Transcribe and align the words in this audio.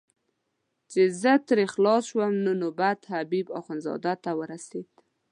چې 0.91 1.01
زه 1.21 1.33
ترې 1.47 1.65
خلاص 1.73 2.03
شوم 2.09 2.33
نو 2.45 2.51
نوبت 2.61 2.99
حبیب 3.13 3.47
اخندزاده 3.59 4.13
ته 4.23 4.31
ورسېد. 4.39 4.89